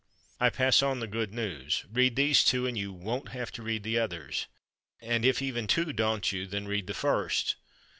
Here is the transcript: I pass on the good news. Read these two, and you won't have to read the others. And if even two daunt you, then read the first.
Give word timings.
I 0.39 0.49
pass 0.49 0.81
on 0.81 0.99
the 0.99 1.05
good 1.05 1.31
news. 1.31 1.85
Read 1.91 2.15
these 2.15 2.43
two, 2.43 2.65
and 2.65 2.75
you 2.75 2.91
won't 2.91 3.29
have 3.29 3.51
to 3.51 3.61
read 3.61 3.83
the 3.83 3.99
others. 3.99 4.47
And 4.99 5.23
if 5.23 5.43
even 5.43 5.67
two 5.67 5.93
daunt 5.93 6.31
you, 6.31 6.47
then 6.47 6.67
read 6.67 6.87
the 6.87 6.95
first. 6.95 7.55